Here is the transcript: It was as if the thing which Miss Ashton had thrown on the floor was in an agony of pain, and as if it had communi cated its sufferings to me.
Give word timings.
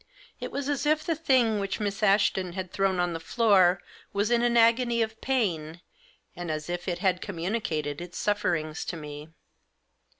It 0.39 0.51
was 0.51 0.67
as 0.67 0.87
if 0.87 1.03
the 1.05 1.13
thing 1.13 1.59
which 1.59 1.79
Miss 1.79 2.01
Ashton 2.01 2.53
had 2.53 2.71
thrown 2.71 2.99
on 2.99 3.13
the 3.13 3.19
floor 3.19 3.83
was 4.13 4.31
in 4.31 4.41
an 4.41 4.57
agony 4.57 5.03
of 5.03 5.21
pain, 5.21 5.79
and 6.35 6.49
as 6.49 6.71
if 6.71 6.87
it 6.87 6.97
had 6.97 7.21
communi 7.21 7.61
cated 7.61 8.01
its 8.01 8.17
sufferings 8.17 8.83
to 8.85 8.97
me. 8.97 9.29